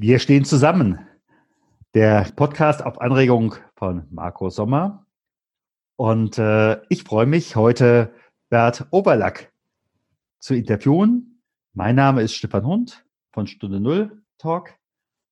[0.00, 1.00] Wir stehen zusammen.
[1.92, 5.04] Der Podcast auf Anregung von Marco Sommer.
[5.96, 8.14] Und äh, ich freue mich, heute
[8.48, 9.52] Bert Oberlack
[10.38, 11.42] zu interviewen.
[11.72, 14.76] Mein Name ist Stefan Hund von Stunde Null Talk.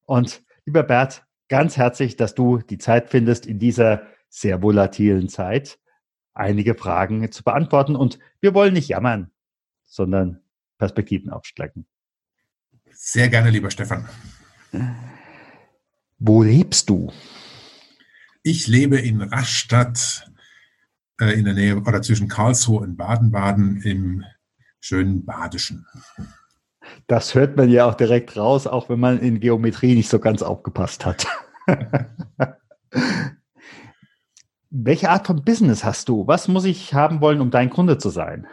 [0.04, 5.78] Und lieber Bert, ganz herzlich, dass du die Zeit findest, in dieser sehr volatilen Zeit
[6.34, 7.94] einige Fragen zu beantworten.
[7.94, 9.30] Und wir wollen nicht jammern,
[9.84, 10.40] sondern
[10.76, 11.86] Perspektiven aufstrecken.
[12.90, 14.08] Sehr gerne, lieber Stefan.
[16.18, 17.12] Wo lebst du?
[18.42, 20.30] Ich lebe in Rastatt
[21.20, 24.24] äh, in der Nähe oder zwischen Karlsruhe und Baden-Baden im
[24.80, 25.86] schönen Badischen.
[27.06, 30.42] Das hört man ja auch direkt raus, auch wenn man in Geometrie nicht so ganz
[30.42, 31.26] aufgepasst hat.
[34.70, 36.26] Welche Art von Business hast du?
[36.26, 38.46] Was muss ich haben wollen, um dein Kunde zu sein?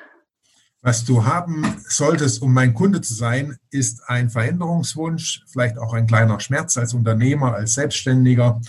[0.86, 6.08] Was du haben solltest, um mein Kunde zu sein, ist ein Veränderungswunsch, vielleicht auch ein
[6.08, 8.60] kleiner Schmerz als Unternehmer, als Selbstständiger,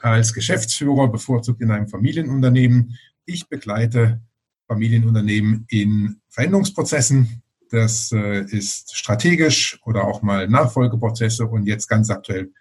[0.00, 2.96] als Geschäftsführer, bevorzugt in einem Familienunternehmen.
[3.26, 4.22] Ich begleite
[4.68, 7.42] Familienunternehmen in Veränderungsprozessen.
[7.68, 12.54] Das äh, ist strategisch oder auch mal Nachfolgeprozesse und jetzt ganz aktuell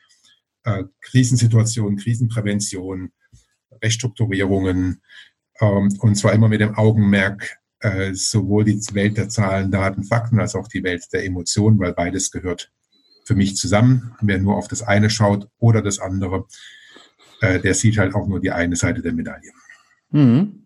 [0.65, 3.13] äh, Krisensituationen, Krisenprävention,
[3.81, 5.01] Restrukturierungen
[5.61, 10.39] ähm, und zwar immer mit dem Augenmerk äh, sowohl die Welt der Zahlen, Daten, Fakten
[10.39, 12.71] als auch die Welt der Emotionen, weil beides gehört
[13.25, 14.15] für mich zusammen.
[14.21, 16.45] Wer nur auf das eine schaut oder das andere,
[17.41, 19.51] äh, der sieht halt auch nur die eine Seite der Medaille.
[20.11, 20.65] Mhm.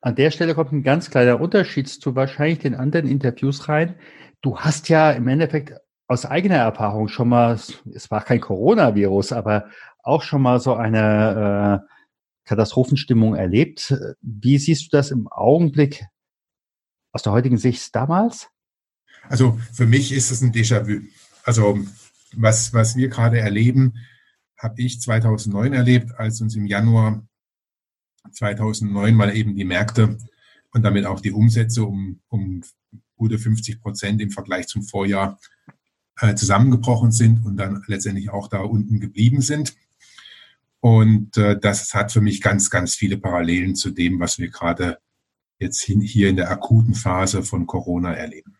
[0.00, 3.96] An der Stelle kommt ein ganz kleiner Unterschied zu wahrscheinlich den anderen Interviews rein.
[4.40, 5.74] Du hast ja im Endeffekt
[6.08, 9.66] aus eigener Erfahrung schon mal, es war kein Coronavirus, aber
[10.02, 11.99] auch schon mal so eine äh,
[12.44, 13.94] Katastrophenstimmung erlebt.
[14.20, 16.04] Wie siehst du das im Augenblick
[17.12, 18.48] aus der heutigen Sicht damals?
[19.28, 21.02] Also für mich ist es ein Déjà-vu.
[21.44, 21.78] Also
[22.34, 23.94] was, was wir gerade erleben,
[24.56, 27.26] habe ich 2009 erlebt, als uns im Januar
[28.32, 30.18] 2009 mal eben die Märkte
[30.72, 32.62] und damit auch die Umsätze um, um
[33.16, 35.38] gute 50 Prozent im Vergleich zum Vorjahr
[36.20, 39.74] äh, zusammengebrochen sind und dann letztendlich auch da unten geblieben sind.
[40.80, 44.98] Und äh, das hat für mich ganz, ganz viele Parallelen zu dem, was wir gerade
[45.58, 48.56] jetzt hin, hier in der akuten Phase von Corona erleben.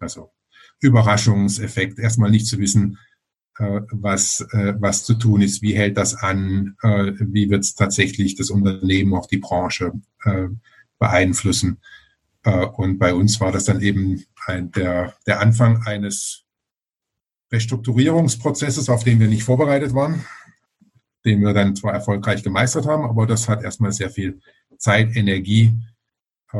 [0.00, 0.32] Also
[0.80, 2.98] Überraschungseffekt, erstmal nicht zu wissen,
[3.58, 7.76] äh, was, äh, was zu tun ist, wie hält das an, äh, wie wird es
[7.76, 9.92] tatsächlich das Unternehmen, auch die Branche
[10.24, 10.48] äh,
[10.98, 11.78] beeinflussen.
[12.42, 16.42] Äh, und bei uns war das dann eben ein, der, der Anfang eines
[17.52, 20.24] Restrukturierungsprozesses, auf den wir nicht vorbereitet waren
[21.26, 24.40] den wir dann zwar erfolgreich gemeistert haben, aber das hat erstmal sehr viel
[24.78, 25.74] Zeit, Energie
[26.52, 26.58] äh,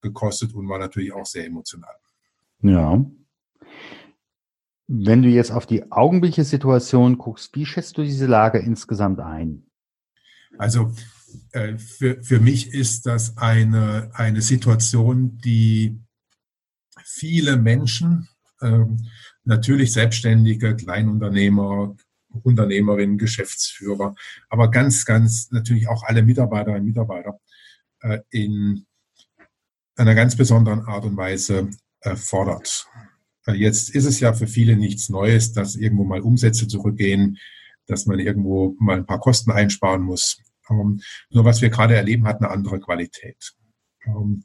[0.00, 1.94] gekostet und war natürlich auch sehr emotional.
[2.62, 3.04] Ja.
[4.86, 9.66] Wenn du jetzt auf die augenblickliche Situation guckst, wie schätzt du diese Lage insgesamt ein?
[10.58, 10.92] Also
[11.52, 15.98] äh, für, für mich ist das eine, eine Situation, die
[17.02, 18.28] viele Menschen,
[18.60, 18.84] äh,
[19.44, 21.96] natürlich Selbstständige, Kleinunternehmer,
[22.42, 24.14] Unternehmerinnen, Geschäftsführer,
[24.48, 27.40] aber ganz, ganz natürlich auch alle Mitarbeiterinnen und Mitarbeiter
[28.00, 28.86] äh, in
[29.96, 32.86] einer ganz besonderen Art und Weise äh, fordert.
[33.46, 37.38] Äh, jetzt ist es ja für viele nichts Neues, dass irgendwo mal Umsätze zurückgehen,
[37.86, 40.40] dass man irgendwo mal ein paar Kosten einsparen muss.
[40.70, 43.54] Ähm, nur was wir gerade erleben, hat eine andere Qualität.
[44.06, 44.44] Ähm,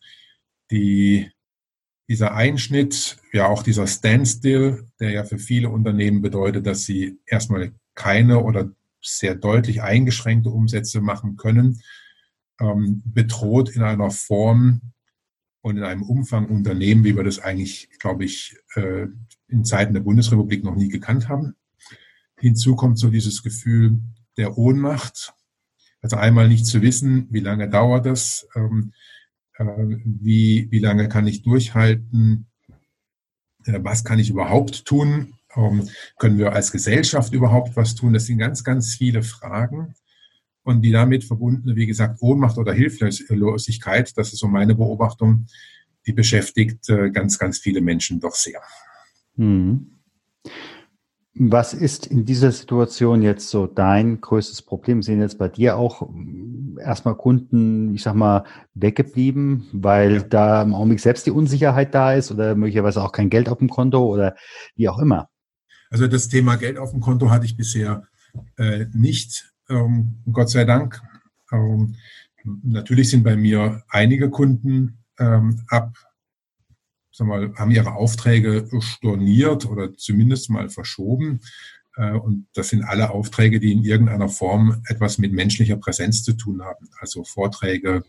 [0.72, 1.32] die
[2.10, 7.72] dieser Einschnitt, ja auch dieser Standstill, der ja für viele Unternehmen bedeutet, dass sie erstmal
[8.00, 8.72] keine oder
[9.02, 11.82] sehr deutlich eingeschränkte Umsätze machen können,
[12.60, 14.82] ähm, bedroht in einer Form
[15.62, 19.08] und in einem Umfang Unternehmen, wie wir das eigentlich, glaube ich, äh,
[19.48, 21.56] in Zeiten der Bundesrepublik noch nie gekannt haben.
[22.40, 24.00] Hinzu kommt so dieses Gefühl
[24.38, 25.34] der Ohnmacht.
[26.02, 28.94] Also einmal nicht zu wissen, wie lange dauert das, ähm,
[29.56, 32.48] äh, wie, wie lange kann ich durchhalten,
[33.66, 38.14] äh, was kann ich überhaupt tun, können wir als Gesellschaft überhaupt was tun.
[38.14, 39.96] Das sind ganz, ganz viele Fragen.
[40.64, 45.48] Und die damit verbundene, wie gesagt, Ohnmacht oder Hilflosigkeit, das ist so meine Beobachtung,
[46.06, 48.62] die beschäftigt äh, ganz, ganz viele Menschen doch sehr.
[49.36, 50.00] Mhm.
[51.42, 55.02] Was ist in dieser Situation jetzt so dein größtes Problem?
[55.02, 58.44] Sind jetzt bei dir auch hm, erstmal Kunden, ich sag mal,
[58.74, 60.24] weggeblieben, weil ja.
[60.24, 63.70] da im Augenblick selbst die Unsicherheit da ist oder möglicherweise auch kein Geld auf dem
[63.70, 64.36] Konto oder
[64.76, 65.30] wie auch immer?
[65.90, 68.08] Also das Thema Geld auf dem Konto hatte ich bisher
[68.58, 71.02] äh, nicht, ähm, Gott sei Dank.
[71.52, 71.96] Ähm,
[72.64, 75.98] natürlich sind bei mir einige Kunden ähm, ab
[77.20, 81.42] sag mal, haben ihre Aufträge storniert oder zumindest mal verschoben.
[81.98, 86.34] Äh, und das sind alle Aufträge, die in irgendeiner Form etwas mit menschlicher Präsenz zu
[86.34, 86.90] tun haben.
[87.00, 88.04] Also Vorträge,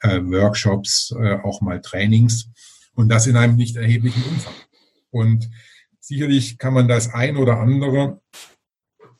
[0.00, 2.48] äh, Workshops, äh, auch mal Trainings.
[2.94, 4.54] Und das in einem nicht erheblichen Umfang.
[5.10, 5.50] Und
[6.06, 8.20] sicherlich kann man das ein oder andere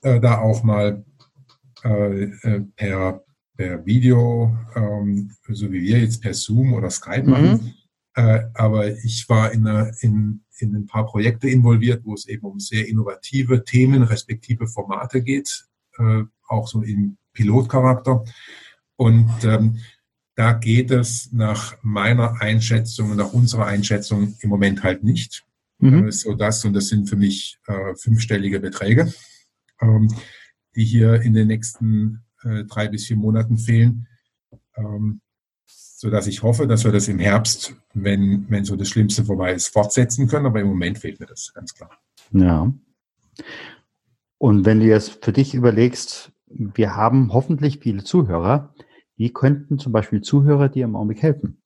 [0.03, 1.03] da auch mal
[1.81, 3.25] per,
[3.57, 7.75] per Video, ähm, so wie wir jetzt per Zoom oder Skype machen.
[8.15, 8.51] Mhm.
[8.53, 12.61] aber ich war in, einer, in in ein paar Projekte involviert, wo es eben um
[12.61, 15.67] sehr innovative Themen respektive Formate geht,
[15.99, 18.25] äh, auch so im Pilotcharakter.
[18.97, 19.79] Und ähm,
[20.37, 25.44] da geht es nach meiner Einschätzung, nach unserer Einschätzung im Moment halt nicht.
[25.79, 26.11] Mhm.
[26.11, 29.13] So das, und das sind für mich äh, fünfstellige Beträge,
[29.81, 30.09] ähm,
[30.75, 34.07] die hier in den nächsten äh, drei bis vier Monaten fehlen.
[34.77, 35.21] Ähm,
[35.67, 39.55] so dass ich hoffe, dass wir das im Herbst, wenn, wenn so das Schlimmste vorbei
[39.55, 40.45] ist, fortsetzen können.
[40.47, 41.91] Aber im Moment fehlt mir das, ganz klar.
[42.33, 42.73] Ja.
[44.39, 48.75] Und wenn du jetzt für dich überlegst, wir haben hoffentlich viele Zuhörer,
[49.17, 51.63] wie könnten zum Beispiel Zuhörer dir im Augenblick helfen?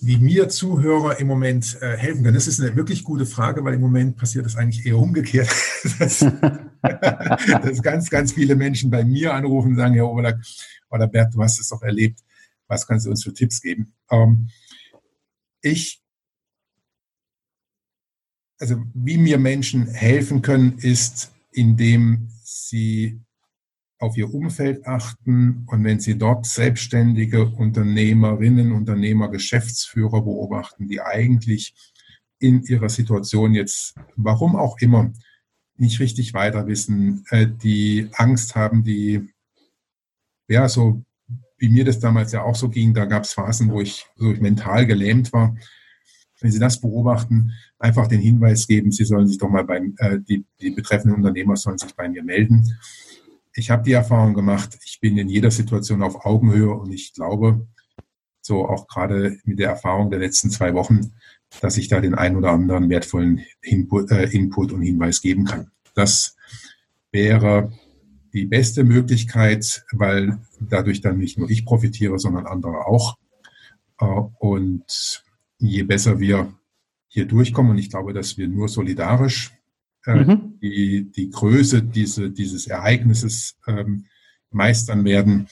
[0.00, 3.74] Wie mir Zuhörer im Moment äh, helfen können, das ist eine wirklich gute Frage, weil
[3.74, 5.48] im Moment passiert das eigentlich eher umgekehrt.
[5.98, 6.18] dass,
[6.82, 10.38] dass ganz, ganz viele Menschen bei mir anrufen und sagen, Herr Oberlack
[10.90, 12.20] oder Bert, du hast es doch erlebt
[12.68, 13.94] was kannst du uns für Tipps geben?
[14.10, 14.48] Ähm,
[15.60, 16.02] ich,
[18.58, 23.20] also wie mir Menschen helfen können, ist, indem sie
[23.98, 31.74] auf ihr Umfeld achten und wenn sie dort selbstständige Unternehmerinnen, Unternehmer, Geschäftsführer beobachten, die eigentlich
[32.38, 35.12] in ihrer Situation jetzt, warum auch immer,
[35.78, 39.28] nicht richtig weiter wissen, äh, die Angst haben, die
[40.48, 41.04] ja so
[41.58, 44.32] wie mir das damals ja auch so ging, da gab es Phasen, wo ich, wo
[44.32, 45.56] ich mental gelähmt war.
[46.40, 50.18] Wenn Sie das beobachten, einfach den Hinweis geben, Sie sollen sich doch mal beim, äh,
[50.20, 52.76] die, die betreffenden Unternehmer sollen sich bei mir melden.
[53.58, 57.66] Ich habe die Erfahrung gemacht, ich bin in jeder Situation auf Augenhöhe und ich glaube,
[58.42, 61.14] so auch gerade mit der Erfahrung der letzten zwei Wochen,
[61.62, 65.70] dass ich da den einen oder anderen wertvollen Input, äh, Input und Hinweis geben kann.
[65.94, 66.36] Das
[67.12, 67.72] wäre
[68.34, 73.16] die beste Möglichkeit, weil dadurch dann nicht nur ich profitiere, sondern andere auch.
[73.98, 75.24] Äh, und
[75.58, 76.52] je besser wir
[77.08, 79.55] hier durchkommen, und ich glaube, dass wir nur solidarisch
[80.06, 80.58] äh, mhm.
[80.60, 84.06] die, die Größe diese, dieses Ereignisses ähm,
[84.50, 85.48] meistern werden,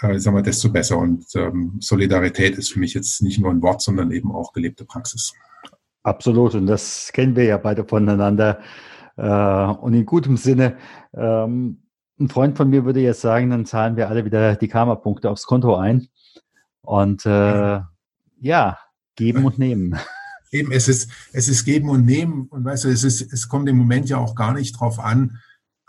[0.00, 0.98] äh, sagen wir, desto besser.
[0.98, 4.84] Und ähm, Solidarität ist für mich jetzt nicht nur ein Wort, sondern eben auch gelebte
[4.84, 5.32] Praxis.
[6.02, 6.54] Absolut.
[6.54, 8.60] Und das kennen wir ja beide voneinander.
[9.16, 10.76] Äh, und in gutem Sinne.
[11.14, 11.82] Ähm,
[12.18, 15.46] ein Freund von mir würde jetzt sagen, dann zahlen wir alle wieder die Karma-Punkte aufs
[15.46, 16.08] Konto ein.
[16.82, 17.80] Und äh,
[18.40, 18.78] ja,
[19.16, 19.98] geben und nehmen.
[20.52, 22.46] Eben, es ist, es ist geben und nehmen.
[22.48, 25.38] Und weißt du, es ist, es kommt im Moment ja auch gar nicht drauf an.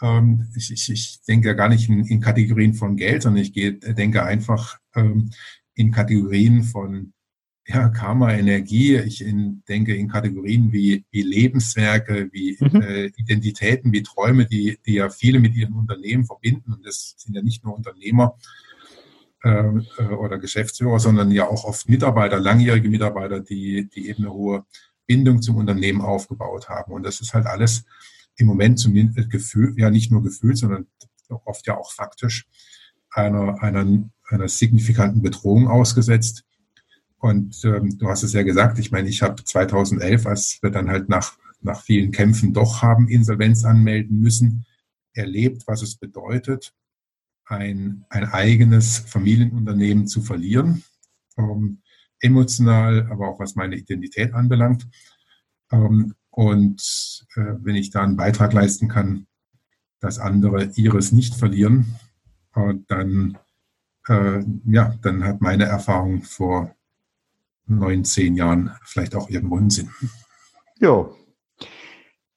[0.01, 3.53] Ähm, ich, ich, ich denke ja gar nicht in, in Kategorien von Geld, sondern ich
[3.53, 5.31] gehe, denke einfach ähm,
[5.73, 7.13] in Kategorien von
[7.67, 8.97] ja, Karma, Energie.
[8.97, 12.81] Ich in, denke in Kategorien wie, wie Lebenswerke, wie mhm.
[12.81, 16.73] äh, Identitäten, wie Träume, die, die ja viele mit ihren Unternehmen verbinden.
[16.73, 18.37] Und das sind ja nicht nur Unternehmer
[19.43, 24.65] oder Geschäftsführer, sondern ja auch oft Mitarbeiter, langjährige Mitarbeiter, die, die eben eine hohe
[25.07, 26.93] Bindung zum Unternehmen aufgebaut haben.
[26.93, 27.85] Und das ist halt alles
[28.37, 30.87] im Moment zumindest Gefühl, ja nicht nur gefühlt, sondern
[31.45, 32.45] oft ja auch faktisch
[33.09, 36.45] einer, einer, einer signifikanten Bedrohung ausgesetzt
[37.21, 40.89] und ähm, du hast es ja gesagt, ich meine, ich habe 2011, als wir dann
[40.89, 44.65] halt nach, nach vielen Kämpfen doch haben Insolvenz anmelden müssen,
[45.13, 46.73] erlebt, was es bedeutet,
[47.45, 50.83] ein, ein eigenes Familienunternehmen zu verlieren,
[51.37, 51.81] ähm,
[52.19, 54.87] emotional, aber auch was meine Identität anbelangt.
[55.71, 59.27] Ähm, und äh, wenn ich da einen Beitrag leisten kann,
[59.99, 61.97] dass andere ihres nicht verlieren,
[62.55, 63.37] äh, dann,
[64.07, 66.75] äh, ja, dann hat meine Erfahrung vor
[67.65, 69.89] neun, zehn Jahren vielleicht auch irgendwo einen Sinn.
[70.79, 71.15] Jo.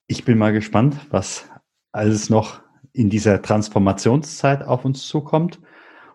[0.06, 1.48] Ich bin mal gespannt, was
[1.92, 2.63] alles noch
[2.94, 5.60] in dieser Transformationszeit auf uns zukommt.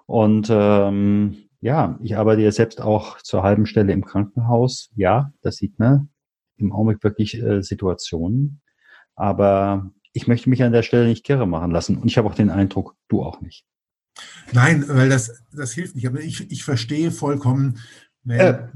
[0.07, 4.89] Und ähm, ja, ich arbeite ja selbst auch zur halben Stelle im Krankenhaus.
[4.95, 6.09] Ja, das sieht man
[6.57, 8.61] im Augenblick wirklich äh, Situationen.
[9.15, 11.97] Aber ich möchte mich an der Stelle nicht kirre machen lassen.
[11.97, 13.65] Und ich habe auch den Eindruck, du auch nicht.
[14.53, 16.07] Nein, weil das, das hilft nicht.
[16.07, 17.79] Aber ich, ich verstehe vollkommen,
[18.23, 18.67] wenn, äh,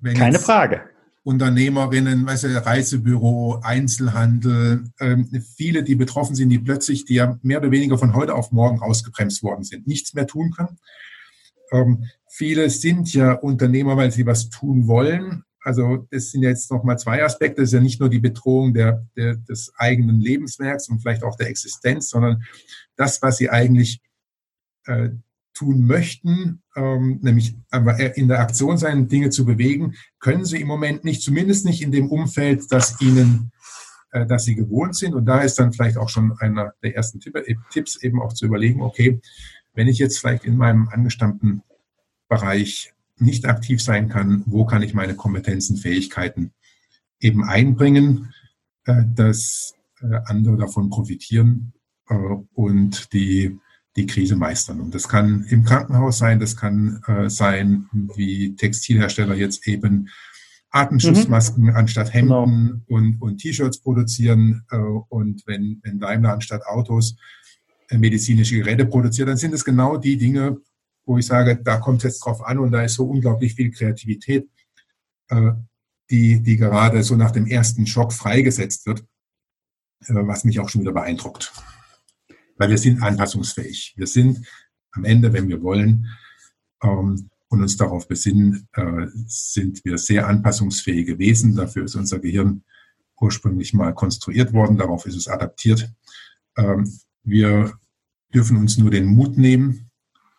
[0.00, 0.82] wenn keine Frage.
[1.24, 7.70] Unternehmerinnen, weißt Reisebüro, Einzelhandel, ähm, viele, die betroffen sind, die plötzlich, die ja mehr oder
[7.70, 10.78] weniger von heute auf morgen ausgebremst worden sind, nichts mehr tun können.
[11.70, 16.98] Ähm, viele sind ja Unternehmer, weil sie was tun wollen, Also es sind jetzt nochmal
[16.98, 17.62] zwei Aspekte.
[17.62, 21.36] Es ist ja nicht nur die Bedrohung der, der, des eigenen Lebenswerks und vielleicht auch
[21.36, 22.42] der Existenz, sondern
[22.96, 24.00] das, was sie eigentlich
[24.86, 25.10] äh,
[25.54, 27.56] tun möchten, ähm, nämlich
[28.14, 31.92] in der Aktion sein, Dinge zu bewegen, können sie im Moment nicht, zumindest nicht in
[31.92, 33.52] dem Umfeld, das ihnen,
[34.12, 35.14] äh, das sie gewohnt sind.
[35.14, 38.46] Und da ist dann vielleicht auch schon einer der ersten äh, Tipps eben auch zu
[38.46, 39.20] überlegen, okay,
[39.74, 41.62] wenn ich jetzt vielleicht in meinem angestammten
[42.28, 46.52] Bereich nicht aktiv sein kann, wo kann ich meine Kompetenzen, Fähigkeiten
[47.20, 48.32] eben einbringen,
[48.84, 51.72] äh, dass äh, andere davon profitieren
[52.08, 52.14] äh,
[52.54, 53.58] und die
[53.96, 54.80] die Krise meistern.
[54.80, 60.08] Und das kann im Krankenhaus sein, das kann äh, sein, wie Textilhersteller jetzt eben
[60.70, 61.76] Atemschutzmasken mhm.
[61.76, 62.98] anstatt Hemden genau.
[62.98, 64.64] und, und T-Shirts produzieren.
[64.70, 67.16] Äh, und wenn, wenn Daimler anstatt Autos
[67.88, 70.58] äh, medizinische Geräte produziert, dann sind es genau die Dinge,
[71.04, 73.70] wo ich sage, da kommt es jetzt drauf an und da ist so unglaublich viel
[73.70, 74.48] Kreativität,
[75.28, 75.52] äh,
[76.10, 79.00] die, die gerade so nach dem ersten Schock freigesetzt wird,
[80.06, 81.52] äh, was mich auch schon wieder beeindruckt
[82.56, 83.94] weil wir sind anpassungsfähig.
[83.96, 84.46] Wir sind
[84.92, 86.08] am Ende, wenn wir wollen
[86.82, 91.56] ähm, und uns darauf besinnen, äh, sind wir sehr anpassungsfähige Wesen.
[91.56, 92.64] Dafür ist unser Gehirn
[93.20, 95.92] ursprünglich mal konstruiert worden, darauf ist es adaptiert.
[96.56, 96.90] Ähm,
[97.22, 97.72] wir
[98.34, 99.90] dürfen uns nur den Mut nehmen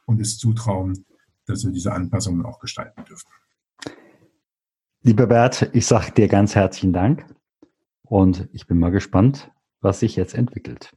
[0.06, 1.06] und es zutrauen,
[1.46, 3.30] dass wir diese Anpassungen auch gestalten dürfen.
[5.02, 7.26] Lieber Bert, ich sage dir ganz herzlichen Dank
[8.04, 9.52] und ich bin mal gespannt,
[9.82, 10.94] was sich jetzt entwickelt.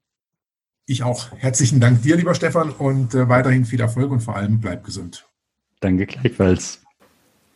[0.88, 1.32] Ich auch.
[1.36, 5.26] Herzlichen Dank dir, lieber Stefan, und äh, weiterhin viel Erfolg und vor allem bleib gesund.
[5.80, 6.80] Danke gleichfalls.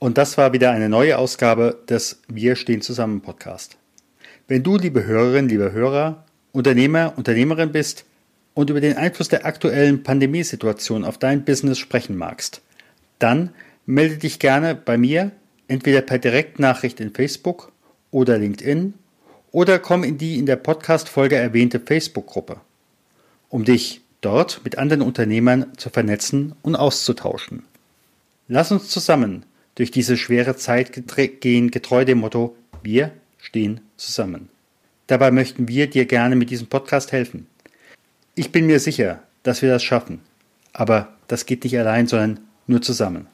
[0.00, 3.76] Und das war wieder eine neue Ausgabe des Wir stehen zusammen Podcast.
[4.48, 8.04] Wenn du, liebe Hörerinnen, liebe Hörer, Unternehmer, Unternehmerin bist
[8.54, 12.62] und über den Einfluss der aktuellen Pandemiesituation auf dein Business sprechen magst,
[13.20, 13.50] dann
[13.86, 15.30] melde dich gerne bei mir,
[15.68, 17.70] entweder per Direktnachricht in Facebook
[18.10, 18.94] oder LinkedIn
[19.52, 22.60] oder komm in die in der Podcast-Folge erwähnte Facebook-Gruppe
[23.50, 27.64] um dich dort mit anderen Unternehmern zu vernetzen und auszutauschen.
[28.48, 30.92] Lass uns zusammen durch diese schwere Zeit
[31.40, 34.48] gehen, getreu dem Motto, wir stehen zusammen.
[35.06, 37.46] Dabei möchten wir dir gerne mit diesem Podcast helfen.
[38.34, 40.20] Ich bin mir sicher, dass wir das schaffen,
[40.72, 43.26] aber das geht nicht allein, sondern nur zusammen.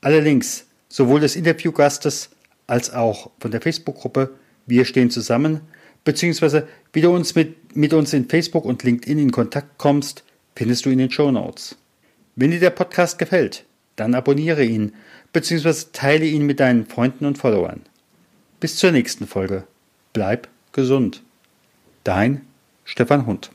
[0.00, 2.30] Alle Links, sowohl des Interviewgastes
[2.66, 4.34] als auch von der Facebook-Gruppe
[4.66, 5.60] Wir stehen zusammen,
[6.04, 10.84] beziehungsweise wie du uns mit, mit uns in Facebook und LinkedIn in Kontakt kommst, findest
[10.84, 11.76] du in den Show Notes.
[12.36, 13.64] Wenn dir der Podcast gefällt,
[13.96, 14.94] dann abonniere ihn,
[15.32, 17.82] beziehungsweise teile ihn mit deinen Freunden und Followern.
[18.60, 19.64] Bis zur nächsten Folge.
[20.12, 21.22] Bleib gesund.
[22.04, 22.42] Dein
[22.84, 23.50] Stefan Hund.